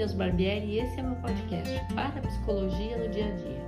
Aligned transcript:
Inês 0.00 0.14
Barbieri 0.14 0.64
e 0.64 0.78
esse 0.78 0.98
é 0.98 1.02
meu 1.02 1.16
podcast 1.16 1.94
para 1.94 2.22
psicologia 2.22 2.96
no 2.96 3.08
dia 3.10 3.26
a 3.26 3.30
dia. 3.32 3.66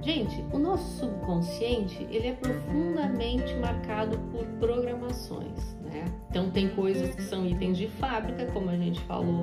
Gente, 0.00 0.44
o 0.52 0.58
nosso 0.58 1.00
subconsciente 1.00 2.06
ele 2.08 2.28
é 2.28 2.32
profundamente 2.34 3.52
marcado 3.56 4.16
por 4.30 4.44
programações, 4.60 5.76
né? 5.82 6.04
Então 6.30 6.48
tem 6.48 6.68
coisas 6.76 7.12
que 7.16 7.22
são 7.22 7.44
itens 7.44 7.76
de 7.76 7.88
fábrica, 7.88 8.46
como 8.52 8.70
a 8.70 8.76
gente 8.76 9.00
falou 9.00 9.42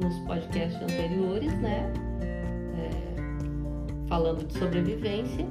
nos 0.00 0.16
podcasts 0.20 0.80
anteriores, 0.80 1.52
né? 1.60 1.92
É, 2.78 4.06
falando 4.06 4.46
de 4.46 4.56
sobrevivência. 4.56 5.44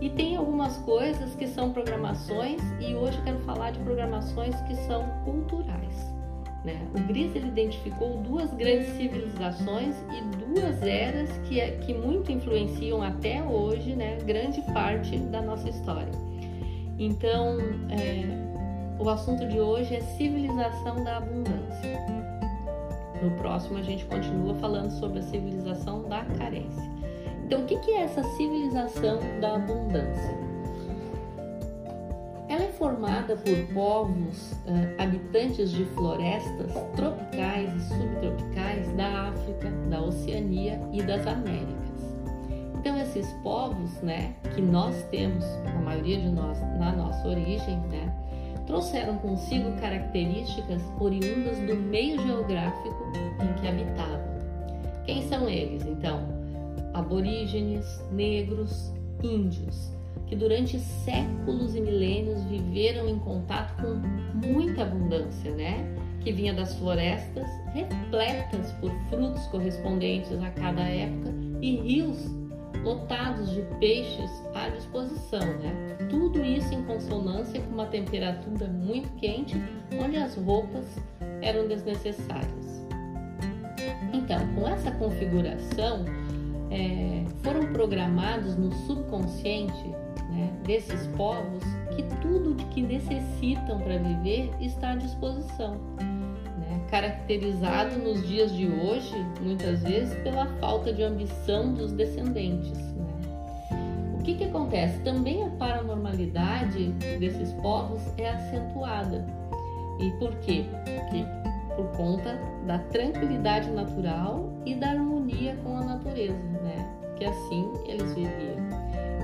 E 0.00 0.08
tem 0.08 0.34
algumas 0.34 0.78
coisas 0.78 1.34
que 1.34 1.46
são 1.46 1.74
programações 1.74 2.62
e 2.80 2.94
hoje 2.94 3.18
eu 3.18 3.24
quero 3.24 3.38
falar 3.40 3.72
de 3.72 3.80
programações 3.80 4.58
que 4.62 4.74
são 4.76 5.04
culturais. 5.26 5.99
Né? 6.64 6.86
O 6.94 7.00
Gris 7.06 7.34
ele 7.34 7.48
identificou 7.48 8.18
duas 8.18 8.52
grandes 8.52 8.88
civilizações 8.88 9.96
e 10.12 10.44
duas 10.46 10.82
eras 10.82 11.30
que, 11.48 11.58
é, 11.58 11.70
que 11.78 11.94
muito 11.94 12.30
influenciam 12.30 13.02
até 13.02 13.42
hoje 13.42 13.96
né, 13.96 14.18
grande 14.26 14.60
parte 14.72 15.16
da 15.16 15.40
nossa 15.40 15.68
história. 15.68 16.12
Então, 16.98 17.56
é, 17.88 19.00
o 19.02 19.08
assunto 19.08 19.48
de 19.48 19.58
hoje 19.58 19.94
é 19.94 20.00
civilização 20.00 21.02
da 21.02 21.16
abundância. 21.16 21.98
No 23.22 23.30
próximo, 23.32 23.78
a 23.78 23.82
gente 23.82 24.04
continua 24.04 24.54
falando 24.56 24.90
sobre 24.90 25.20
a 25.20 25.22
civilização 25.22 26.02
da 26.08 26.24
carência. 26.24 26.90
Então, 27.44 27.62
o 27.62 27.66
que 27.66 27.90
é 27.90 28.02
essa 28.02 28.22
civilização 28.22 29.18
da 29.40 29.56
abundância? 29.56 30.49
Ela 32.50 32.64
é 32.64 32.72
formada 32.72 33.36
por 33.36 33.72
povos 33.72 34.50
uh, 34.66 35.00
habitantes 35.00 35.70
de 35.70 35.84
florestas 35.94 36.72
tropicais 36.96 37.72
e 37.76 37.88
subtropicais 37.88 38.92
da 38.96 39.28
África, 39.28 39.70
da 39.88 40.02
Oceania 40.02 40.80
e 40.92 41.00
das 41.00 41.24
Américas. 41.28 41.78
Então 42.76 43.00
esses 43.00 43.32
povos, 43.44 43.92
né, 44.02 44.34
que 44.52 44.60
nós 44.60 45.00
temos, 45.12 45.44
a 45.64 45.80
maioria 45.80 46.20
de 46.20 46.28
nós 46.28 46.58
na 46.76 46.90
nossa 46.90 47.28
origem, 47.28 47.78
né, 47.88 48.12
trouxeram 48.66 49.16
consigo 49.18 49.70
características 49.80 50.82
oriundas 50.98 51.56
do 51.56 51.76
meio 51.76 52.20
geográfico 52.20 53.12
em 53.14 53.60
que 53.60 53.68
habitavam. 53.68 54.40
Quem 55.06 55.22
são 55.28 55.48
eles, 55.48 55.84
então? 55.86 56.26
Aborígenes, 56.94 57.86
negros, 58.10 58.92
índios 59.22 59.99
que 60.30 60.36
durante 60.36 60.78
séculos 60.78 61.74
e 61.74 61.80
milênios 61.80 62.44
viveram 62.44 63.08
em 63.08 63.18
contato 63.18 63.74
com 63.82 64.46
muita 64.46 64.82
abundância, 64.82 65.50
né? 65.50 65.84
Que 66.20 66.30
vinha 66.30 66.54
das 66.54 66.72
florestas 66.76 67.48
repletas 67.74 68.70
por 68.74 68.92
frutos 69.08 69.44
correspondentes 69.48 70.40
a 70.40 70.50
cada 70.50 70.82
época 70.82 71.34
e 71.60 71.74
rios 71.78 72.30
lotados 72.84 73.50
de 73.50 73.60
peixes 73.80 74.30
à 74.54 74.68
disposição, 74.68 75.40
né? 75.40 75.96
Tudo 76.08 76.44
isso 76.44 76.72
em 76.72 76.84
consonância 76.84 77.60
com 77.62 77.74
uma 77.74 77.86
temperatura 77.86 78.68
muito 78.68 79.08
quente, 79.16 79.60
onde 80.00 80.16
as 80.16 80.36
roupas 80.36 80.86
eram 81.42 81.66
desnecessárias. 81.66 82.86
Então, 84.12 84.38
com 84.54 84.68
essa 84.68 84.92
configuração, 84.92 86.04
é, 86.70 87.24
foram 87.42 87.72
programados 87.72 88.56
no 88.56 88.70
subconsciente 88.86 89.92
né, 90.30 90.50
desses 90.64 91.06
povos 91.16 91.62
que 91.94 92.02
tudo 92.20 92.54
de 92.54 92.64
que 92.66 92.82
necessitam 92.82 93.78
para 93.80 93.98
viver 93.98 94.50
está 94.60 94.92
à 94.92 94.96
disposição. 94.96 95.76
Né, 95.98 96.80
caracterizado 96.90 97.98
nos 97.98 98.26
dias 98.26 98.52
de 98.52 98.66
hoje, 98.66 99.14
muitas 99.40 99.82
vezes, 99.82 100.14
pela 100.22 100.46
falta 100.58 100.92
de 100.92 101.02
ambição 101.02 101.72
dos 101.74 101.92
descendentes. 101.92 102.78
Né. 102.94 103.06
O 104.18 104.22
que, 104.22 104.34
que 104.34 104.44
acontece? 104.44 104.98
Também 105.00 105.42
a 105.44 105.50
paranormalidade 105.50 106.90
desses 107.18 107.52
povos 107.54 108.00
é 108.18 108.30
acentuada. 108.30 109.26
E 109.98 110.10
por 110.12 110.34
quê? 110.36 110.64
Porque 110.84 111.24
por 111.76 111.86
conta 111.96 112.38
da 112.66 112.78
tranquilidade 112.78 113.70
natural 113.70 114.50
e 114.66 114.74
da 114.74 114.90
harmonia 114.90 115.56
com 115.62 115.76
a 115.76 115.84
natureza, 115.84 116.42
né? 116.62 116.86
Que 117.16 117.24
assim 117.24 117.72
eles 117.86 118.14
viviam. 118.14 118.79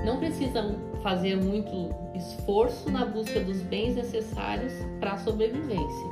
Não 0.07 0.19
precisam 0.19 0.77
fazer 1.03 1.35
muito 1.35 1.93
esforço 2.15 2.89
na 2.89 3.05
busca 3.05 3.41
dos 3.41 3.61
bens 3.63 3.93
necessários 3.93 4.71
para 5.01 5.11
a 5.11 5.17
sobrevivência. 5.17 6.07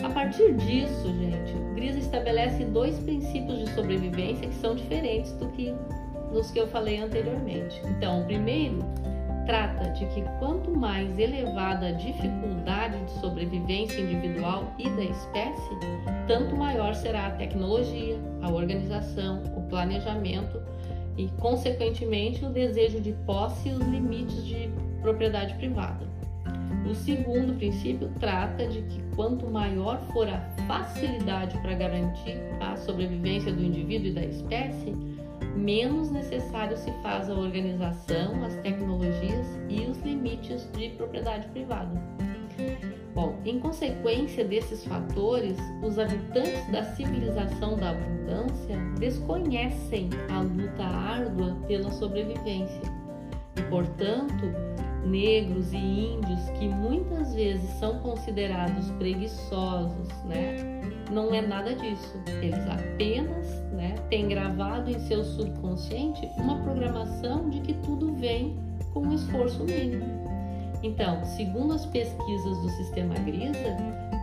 A 0.00 0.10
partir 0.10 0.54
disso, 0.54 1.12
gente, 1.18 1.56
o 1.56 1.74
Gris 1.74 1.96
estabelece 1.96 2.64
dois 2.66 2.96
princípios 3.00 3.58
de 3.58 3.74
sobrevivência 3.74 4.46
que 4.46 4.54
são 4.54 4.76
diferentes 4.76 5.32
do 5.32 5.48
que 5.48 5.74
dos 6.32 6.52
que 6.52 6.60
eu 6.60 6.68
falei 6.68 6.98
anteriormente. 7.02 7.82
Então, 7.84 8.20
o 8.22 8.24
primeiro 8.26 8.78
trata 9.44 9.90
de 9.90 10.06
que 10.06 10.22
quanto 10.38 10.70
mais 10.70 11.18
elevada 11.18 11.88
a 11.88 11.92
dificuldade 11.92 12.96
de 13.06 13.10
sobrevivência 13.20 14.00
individual 14.00 14.72
e 14.78 14.88
da 14.90 15.02
espécie, 15.02 15.78
tanto 16.28 16.54
maior 16.54 16.94
será 16.94 17.26
a 17.26 17.30
tecnologia, 17.32 18.16
a 18.40 18.52
organização, 18.52 19.42
o 19.56 19.62
planejamento 19.62 20.62
e, 21.16 21.28
consequentemente, 21.40 22.44
o 22.44 22.50
desejo 22.50 23.00
de 23.00 23.12
posse 23.26 23.68
e 23.68 23.72
os 23.72 23.80
limites 23.86 24.44
de 24.44 24.70
propriedade 25.00 25.54
privada. 25.54 26.06
O 26.88 26.94
segundo 26.94 27.56
princípio 27.56 28.10
trata 28.20 28.66
de 28.66 28.82
que 28.82 29.02
quanto 29.16 29.50
maior 29.50 30.00
for 30.12 30.28
a 30.28 30.38
facilidade 30.66 31.56
para 31.58 31.74
garantir 31.74 32.36
a 32.60 32.76
sobrevivência 32.76 33.52
do 33.52 33.62
indivíduo 33.62 34.08
e 34.08 34.12
da 34.12 34.24
espécie, 34.24 34.94
menos 35.56 36.10
necessário 36.10 36.76
se 36.76 36.90
faz 37.02 37.30
a 37.30 37.34
organização, 37.34 38.44
as 38.44 38.54
tecnologias 38.56 39.46
e 39.68 39.80
os 39.88 39.98
limites 40.02 40.68
de 40.72 40.90
propriedade 40.90 41.48
privada. 41.48 42.00
Bom, 43.14 43.36
em 43.44 43.60
consequência 43.60 44.44
desses 44.44 44.84
fatores, 44.84 45.56
os 45.80 46.00
habitantes 46.00 46.66
da 46.72 46.82
civilização 46.82 47.76
da 47.76 47.90
abundância 47.90 48.76
desconhecem 48.98 50.10
a 50.28 50.40
luta 50.40 50.82
árdua 50.82 51.56
pela 51.68 51.92
sobrevivência 51.92 52.82
e, 53.56 53.62
portanto, 53.70 54.52
negros 55.06 55.72
e 55.72 55.76
índios 55.76 56.50
que 56.58 56.66
muitas 56.66 57.32
vezes 57.34 57.70
são 57.78 58.00
considerados 58.00 58.90
preguiçosos, 58.92 60.08
né? 60.24 60.56
Não 61.12 61.32
é 61.32 61.40
nada 61.40 61.72
disso. 61.74 62.20
Eles 62.42 62.66
apenas, 62.68 63.46
né, 63.72 63.94
têm 64.10 64.26
gravado 64.26 64.90
em 64.90 64.98
seu 64.98 65.22
subconsciente 65.22 66.26
uma 66.38 66.58
programação 66.62 67.48
de 67.48 67.60
que 67.60 67.74
tudo 67.74 68.12
vem 68.14 68.56
com 68.92 69.00
um 69.00 69.14
esforço 69.14 69.62
mínimo. 69.62 70.23
Então, 70.84 71.24
segundo 71.24 71.72
as 71.72 71.86
pesquisas 71.86 72.58
do 72.58 72.68
sistema 72.68 73.14
Grisa, 73.14 73.74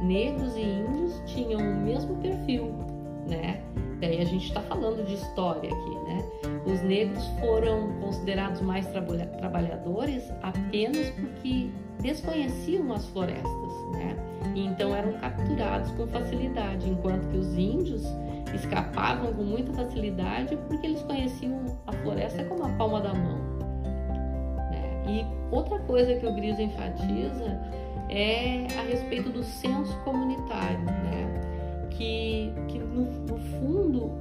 negros 0.04 0.56
e 0.56 0.62
índios 0.62 1.20
tinham 1.26 1.60
o 1.60 1.82
mesmo 1.82 2.16
perfil, 2.18 2.72
né? 3.28 3.64
Daí 4.00 4.22
a 4.22 4.26
gente 4.26 4.46
está 4.46 4.62
falando 4.62 5.04
de 5.04 5.16
história 5.16 5.74
aqui, 5.74 5.96
né? 6.06 6.24
Os 6.72 6.84
negros 6.84 7.26
foram 7.40 7.92
considerados 8.00 8.62
mais 8.62 8.86
trabalha 8.88 9.26
trabalhadores 9.26 10.32
apenas 10.44 11.10
porque 11.10 11.72
desconheciam 12.00 12.94
as 12.94 13.08
florestas, 13.08 13.74
né? 13.94 14.16
E 14.54 14.64
então 14.64 14.96
eram 14.96 15.14
capturados 15.14 15.90
com 15.94 16.06
facilidade, 16.08 16.88
enquanto 16.88 17.28
que 17.32 17.38
os 17.38 17.58
índios 17.58 18.04
escapavam 18.54 19.34
com 19.34 19.44
muita 19.44 19.74
facilidade 19.74 20.56
porque 20.68 20.86
eles 20.86 21.02
conheciam 21.02 21.66
a 21.88 21.92
floresta 21.92 22.44
como 22.44 22.66
a 22.66 22.70
palma 22.70 23.02
da 23.02 23.16
mão. 23.16 23.71
E 25.08 25.26
outra 25.54 25.80
coisa 25.80 26.16
que 26.16 26.26
o 26.26 26.34
Gris 26.34 26.60
enfatiza 26.60 27.60
é 28.10 28.68
a 28.78 28.84
respeito 28.84 29.30
do 29.30 29.44
senso 29.44 29.98
comunitário, 30.04 30.84
né? 30.84 31.88
Que, 31.92 32.54
que 32.68 32.80
no, 32.80 33.06
no 33.26 33.38
fundo 33.38 34.12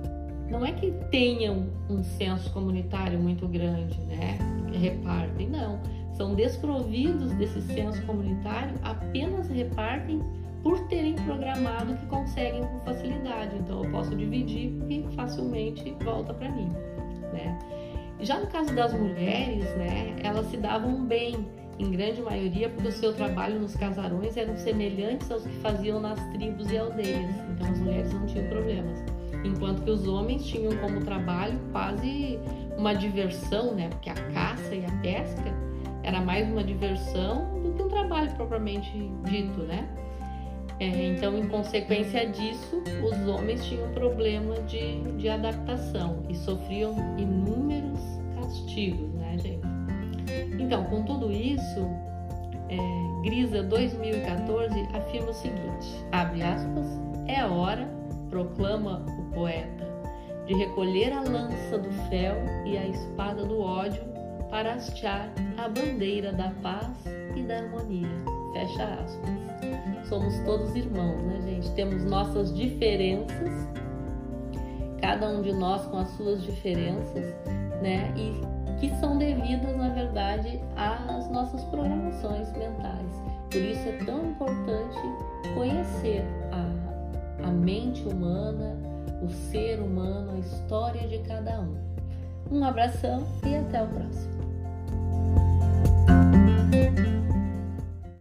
não 0.50 0.64
é 0.64 0.72
que 0.72 0.90
tenham 1.10 1.68
um 1.88 2.02
senso 2.02 2.52
comunitário 2.52 3.18
muito 3.18 3.46
grande, 3.46 3.98
né? 4.00 4.38
Repartem, 4.72 5.48
não. 5.48 5.80
São 6.14 6.34
desprovidos 6.34 7.32
desse 7.34 7.62
senso 7.62 8.04
comunitário, 8.04 8.74
apenas 8.82 9.48
repartem 9.48 10.20
por 10.62 10.78
terem 10.88 11.14
programado 11.14 11.94
que 11.94 12.06
conseguem 12.06 12.62
com 12.62 12.78
facilidade. 12.80 13.56
Então 13.56 13.84
eu 13.84 13.90
posso 13.90 14.14
dividir 14.14 14.72
e 14.88 15.06
facilmente 15.14 15.96
volta 16.04 16.34
para 16.34 16.50
mim, 16.50 16.68
né? 17.32 17.58
Já 18.22 18.38
no 18.38 18.46
caso 18.48 18.74
das 18.74 18.92
mulheres, 18.92 19.64
né, 19.76 20.14
elas 20.22 20.46
se 20.46 20.56
davam 20.56 21.04
bem, 21.04 21.46
em 21.80 21.90
grande 21.90 22.20
maioria, 22.20 22.68
porque 22.68 22.88
o 22.88 22.92
seu 22.92 23.14
trabalho 23.14 23.58
nos 23.58 23.74
casarões 23.74 24.36
eram 24.36 24.54
semelhantes 24.56 25.30
aos 25.30 25.42
que 25.44 25.56
faziam 25.60 25.98
nas 25.98 26.22
tribos 26.30 26.70
e 26.70 26.76
aldeias. 26.76 27.30
Então 27.50 27.70
as 27.70 27.78
mulheres 27.78 28.12
não 28.12 28.26
tinham 28.26 28.46
problemas. 28.48 29.02
Enquanto 29.42 29.82
que 29.82 29.90
os 29.90 30.06
homens 30.06 30.44
tinham 30.44 30.76
como 30.76 31.00
trabalho 31.00 31.58
quase 31.72 32.38
uma 32.76 32.92
diversão, 32.92 33.74
né? 33.74 33.88
Porque 33.88 34.10
a 34.10 34.14
caça 34.14 34.74
e 34.74 34.84
a 34.84 34.90
pesca 35.00 35.54
era 36.02 36.20
mais 36.20 36.46
uma 36.50 36.62
diversão 36.62 37.62
do 37.62 37.72
que 37.72 37.82
um 37.82 37.88
trabalho 37.88 38.30
propriamente 38.32 38.90
dito, 39.24 39.62
né? 39.62 39.88
É, 40.80 40.86
então, 40.86 41.36
em 41.36 41.46
consequência 41.46 42.26
disso, 42.26 42.82
os 43.04 43.28
homens 43.28 43.62
tinham 43.66 43.86
problema 43.90 44.54
de, 44.62 45.02
de 45.18 45.28
adaptação 45.28 46.24
e 46.26 46.34
sofriam 46.34 46.94
inúmeros 47.18 48.00
castigos, 48.34 49.12
né, 49.12 49.36
gente? 49.38 49.60
Então, 50.58 50.84
com 50.84 51.02
tudo 51.02 51.30
isso, 51.30 51.86
é, 52.70 53.22
Grisa 53.22 53.62
2014 53.62 54.88
afirma 54.94 55.28
o 55.28 55.34
seguinte: 55.34 56.04
abre 56.12 56.42
aspas, 56.42 56.86
é 57.26 57.44
hora, 57.44 57.86
proclama 58.30 59.04
o 59.18 59.34
poeta, 59.34 59.86
de 60.46 60.54
recolher 60.54 61.12
a 61.12 61.20
lança 61.20 61.76
do 61.76 61.92
fel 62.08 62.36
e 62.64 62.78
a 62.78 62.86
espada 62.86 63.44
do 63.44 63.60
ódio 63.60 64.09
para 64.50 64.74
hastear 64.74 65.30
a 65.56 65.68
bandeira 65.68 66.32
da 66.32 66.50
paz 66.62 66.90
e 67.36 67.42
da 67.42 67.58
harmonia. 67.58 68.08
Fecha 68.52 68.84
aspas. 68.84 70.08
Somos 70.08 70.38
todos 70.40 70.74
irmãos, 70.74 71.22
né, 71.22 71.40
gente? 71.42 71.70
Temos 71.72 72.04
nossas 72.04 72.54
diferenças, 72.54 73.68
cada 75.00 75.28
um 75.28 75.40
de 75.40 75.52
nós 75.52 75.86
com 75.86 75.98
as 75.98 76.08
suas 76.16 76.42
diferenças, 76.42 77.32
né? 77.80 78.12
E 78.16 78.60
que 78.80 78.90
são 78.96 79.18
devidas, 79.18 79.76
na 79.76 79.90
verdade, 79.90 80.60
às 80.74 81.30
nossas 81.30 81.62
programações 81.64 82.50
mentais. 82.52 83.22
Por 83.50 83.60
isso 83.60 83.88
é 83.88 84.04
tão 84.04 84.30
importante 84.30 84.98
conhecer 85.54 86.24
a, 86.50 87.46
a 87.46 87.50
mente 87.50 88.02
humana, 88.08 88.76
o 89.22 89.28
ser 89.28 89.80
humano, 89.80 90.32
a 90.32 90.38
história 90.38 91.06
de 91.06 91.18
cada 91.18 91.60
um. 91.60 91.76
Um 92.50 92.64
abração 92.64 93.24
e 93.46 93.54
até 93.54 93.82
o 93.82 93.86
próximo. 93.86 94.39
Bye. 96.70 97.19